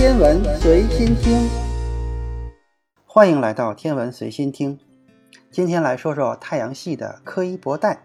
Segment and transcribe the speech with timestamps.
[0.00, 1.46] 天文随心听，
[3.04, 4.78] 欢迎来到天文随心听。
[5.50, 8.00] 今天来说说太阳系的柯伊伯带。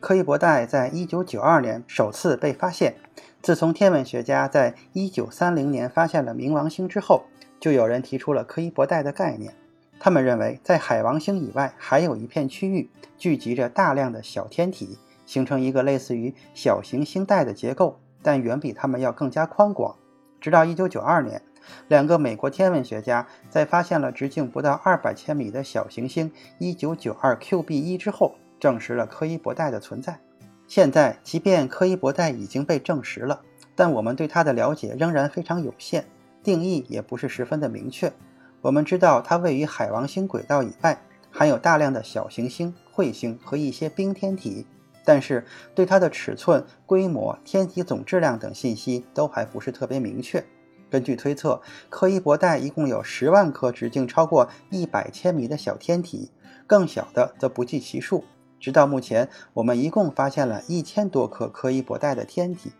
[0.00, 2.96] 柯伊伯带在一九九二年首次被发现。
[3.40, 7.22] 自从天文学家在一九三零年发现了冥王星之后，
[7.60, 9.54] 就有人提出了柯伊伯带的概念。
[10.00, 19.94] 他们认为，在海王星以外，还有一片区域聚集着大量的小天体，形成一个类似于小行星带的结构，但远比它们要更加宽广。
[20.40, 21.42] 直到1992年，
[21.88, 26.30] 两个美国天文学家在发现了直径不到200千米的小行星
[26.60, 30.18] 1992QB1 之后，证实了柯伊伯带的存在。
[30.66, 33.40] 现在，即便柯伊伯带已经被证实了，
[33.74, 36.04] 但我们对它的了解仍然非常有限，
[36.42, 38.12] 定义也不是十分的明确。
[38.60, 41.00] 我们知道它位于海王星轨道以外，
[41.30, 44.66] 含有大量的小行星、彗星和一些冰天体，
[45.08, 45.42] 但是
[45.74, 50.44] 对它的尺寸、规模、天体总质量等信息都还不是特别明确。
[50.90, 56.30] 根据推测，柯伊伯带一共有十万颗直径超过一百千米的小天体，
[56.66, 58.22] 更小的则不计其数。
[58.60, 62.72] 直到目前，我们一共发现了一千多颗柯伊伯带的天体。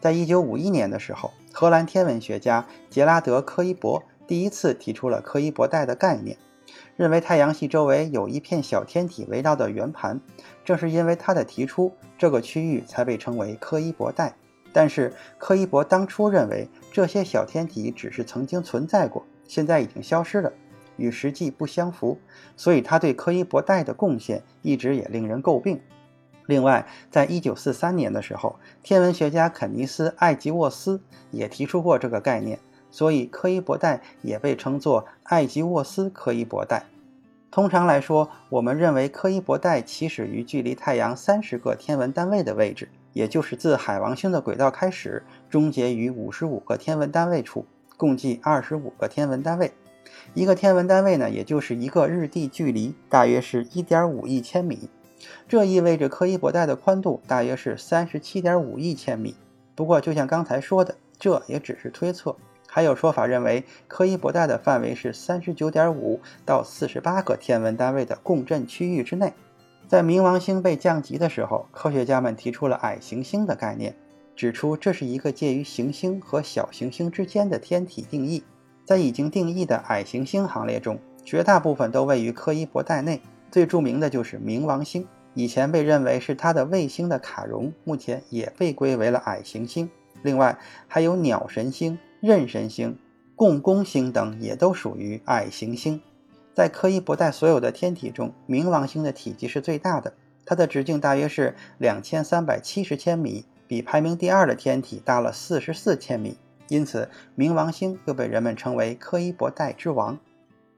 [0.00, 4.00] 在一九五一年的时候，荷兰天文学家杰拉德·柯伊伯。
[4.28, 6.38] 第一次提出了柯伊伯带的概念，
[6.96, 10.20] 认为太阳系周围有一片小天体围绕的圆盘。
[10.64, 14.34] 正是因为他的提出，这个区域才被称为柯伊伯带。
[14.72, 20.52] 但是柯伊伯当初认为这些小天体只是曾经存在过，现在已经消失了，
[20.96, 22.18] 与实际不相符，
[22.56, 25.80] 所以他对柯伊伯带的贡献一直也令人诟病。
[26.46, 32.58] 另外，在一九四三年的时候，天文学家肯尼斯·艾吉沃斯也提出过这个概念。
[32.90, 36.84] 所以，柯伊伯带也被称作艾吉沃斯柯伊伯带。
[37.50, 49.72] 通常来说，我们认为柯伊伯带起始于距离太阳三十个天文单位的位置，也就是自海王星的轨道开始，终结于五十五个天文单位处，共计二十五个天文单位。
[50.34, 54.88] 一个天文单位呢，也就是一个日地距离，大约是一点五亿千米。
[55.48, 59.34] 这意味着柯伊伯带的宽度大约是三十七点五亿千米。
[59.74, 62.36] 不过，就像刚才说的，这也只是推测。
[62.72, 69.32] 还有说法认为，柯伊伯带的范围是三十九点五到四十八个天文单位的共振区域之内。
[69.88, 73.96] 在冥王星被降级的时候，科学家们提出了矮行星的概念，
[74.36, 78.44] 指出这是一个介于行星和小行星之间的天体定义。
[78.84, 83.20] 在已经定义的矮行星行列中，绝大部分都位于柯伊伯带内。
[83.50, 85.04] 最著名的就是冥王星，
[85.34, 89.90] 以前被认为是它的卫星的卡戎，目前也被归为了矮行星。
[90.22, 91.98] 另外还有鸟神星。
[92.22, 92.98] 妊神星、
[93.34, 96.02] 共工星等也都属于矮行星。
[96.52, 100.12] 在柯伊伯带所有的天体中，冥王星的体积是最大的，
[100.44, 106.36] 它的直径大约是两千三百七十千米，比排名第二的天体大了四十四千米。
[106.68, 110.18] 因此，冥王星又被人们称为柯伊伯带之王。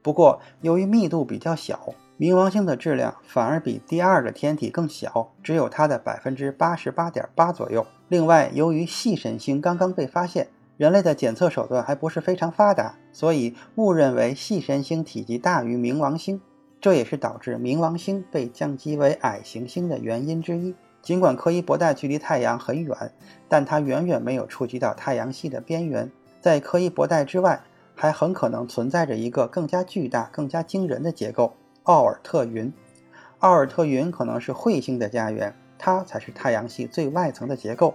[0.01, 7.85] 不过，由于密度比较小，冥王星的质量反而比第二的天体更小，只有它的百分之八十八点八左右。
[8.09, 10.47] 另外，由于细神星刚刚被发现。
[10.77, 16.41] 人类的检测手段还不是非常发达，所以误认为细神星体积大于冥王星，
[16.81, 20.75] 这也是导致冥王星被降级为矮行星的原因之一。
[21.03, 23.13] 尽管柯伊伯带距离太阳很远，
[23.49, 26.11] 但它远远没有触及到太阳系的边缘。
[26.41, 27.61] 在柯伊伯带之外，
[27.95, 31.55] 还很可能存在着一个更加巨大、更加惊人的结构——
[31.85, 32.73] 奥尔特云。
[33.41, 37.95] 奥尔特云可能是彗星的家园，它才是太阳系最外层的结构。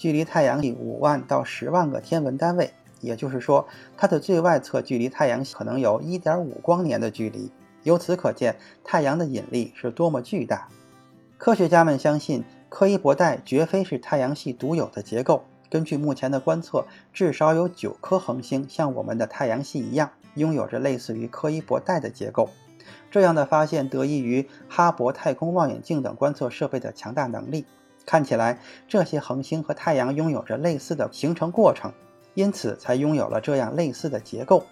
[0.00, 2.72] 距离太阳系五万到十万个天文单位，
[3.02, 3.68] 也就是说，
[3.98, 7.50] 它的最外侧距离太阳系可能有一点五光年的距离。
[7.82, 10.68] 由此可见，太阳的引力是多么巨大。
[11.36, 15.44] 科学家们相信，柯伊伯带绝非是太阳系独有的结构。
[15.68, 22.48] 根据目前的观测，至少有九颗恒星像我们的太阳系一样，拥有着类似于柯伊伯带的结构。
[23.10, 27.66] 这样的发现得益于哈勃太空望远镜等观测设备的强大能力。
[28.06, 31.92] 看起来，这些恒星和太阳拥有着类似的形成过程，
[32.34, 34.64] 因此才拥有了这样类似的结构。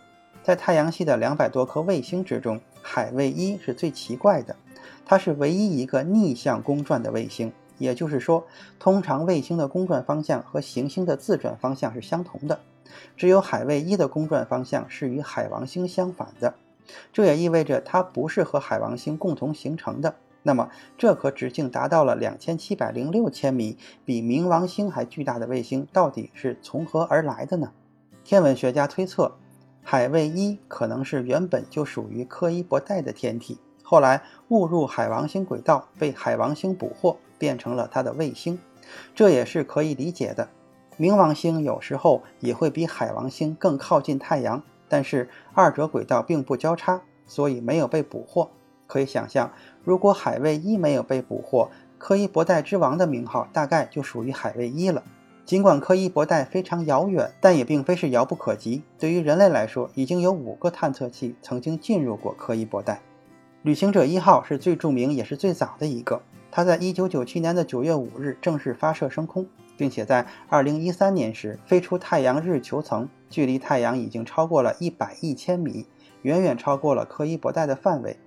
[0.42, 4.56] 在太阳系的两百多颗卫星之中，海卫一是最奇怪的，
[5.04, 7.52] 它是唯一一个逆向公转的卫星。
[7.76, 8.44] 也就是说，
[8.80, 12.58] 通常卫星的公转方向和行星的自转方向是相同的，
[13.16, 16.54] 只有海卫一的公转方向是与海王星相反的。
[17.12, 20.16] 这也意味着它不是和海王星共同形成的。
[20.42, 27.72] 那么，这颗直径达到了两千七百零六千米、比冥王星还巨大的卫星，到底是从何而来的呢？
[28.24, 29.36] 天文学家推测，
[29.82, 38.58] 海卫一可能是原本就属于柯伊伯带的天体，后来误入海王星轨道，被海王星捕获，变成了它的卫星。
[39.14, 40.48] 这也是可以理解的。
[40.98, 48.50] 冥王星有时候也会比海王星更靠近太阳，但是二者轨道并不交叉，所以没有被捕获。
[48.88, 49.52] 可以想象，
[49.84, 55.04] 如果海卫一没有被捕获，柯伊伯带之王的名号大概就属于海卫一了。
[55.44, 58.82] 尽管柯伊伯带非常遥远，但也并非是遥不可及。
[58.98, 63.00] 对于人类来说，已经有五个探测器曾经进入过柯伊伯带。
[63.62, 66.20] 旅行者一号是最著名也是最早的一个，
[66.50, 69.46] 它在1997年的9月5日正式发射升空。
[69.78, 75.86] 并且在2013年时飞出太阳日球层，距离太阳已经超过了一百亿千米，
[76.22, 78.18] 远远超过了柯伊伯带的范围，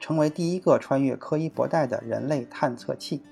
[0.00, 3.22] 成为第一个穿越柯伊伯带的人类探测器。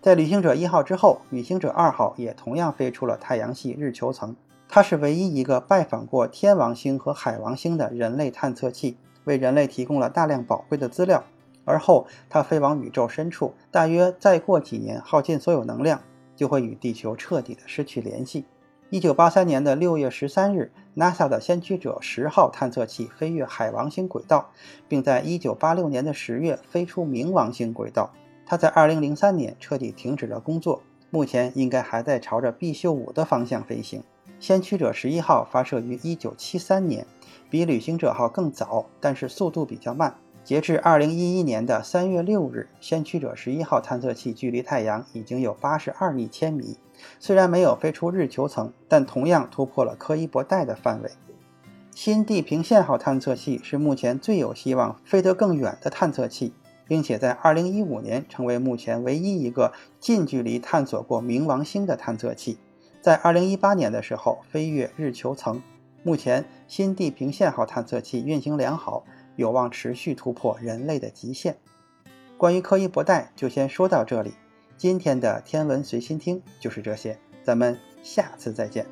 [0.00, 4.34] 在旅行者一号之后，旅行者二号也同样飞出了太阳系日球层，
[4.68, 11.24] 它是唯一一个拜访过天王星和海王星的人类探测器，为人类提供了大量宝贵的资料。
[11.64, 16.00] 而后，它飞往宇宙深处，大约再过几年，耗尽所有能量。
[16.36, 18.46] 就会与地球彻底的失去联系。
[18.92, 24.50] 一九八三年的六月十三日，NASA 的先驱者十号探测器飞越海王星轨道，
[24.88, 28.10] 并在一九八六年的十月飞出冥王星轨道。
[28.44, 34.02] 它在二零零三年彻底停止了工作，目前应该还在朝着毕宿五的方向飞行。
[34.40, 37.06] 先驱者十一号发射于一九七三年，
[37.48, 40.12] 比旅行者号更早，但是速度比较慢。
[40.42, 46.76] 截至二零一一年的三月六日，先驱者十一号探测器距离太阳已经有八十二亿千米。
[47.18, 51.10] 虽然没有飞出日球层，但同样突破了柯伊伯带的范围。
[51.94, 56.52] 新地平线号探测器是目前最有希望飞得更远的探测器，
[56.88, 62.58] 并且在二零一五年成为目前唯一一个近距离探索过冥王星的探测器。
[63.00, 65.62] 在二零一八年的时候飞越日球层。
[66.02, 69.04] 目前，新地平线号探测器运行良好。
[69.40, 71.56] 有望持续突破人类的极限。
[72.36, 74.34] 关于柯伊伯带，就先说到这里。
[74.76, 78.84] 今天的天文随心听就是这些，咱们下次再见。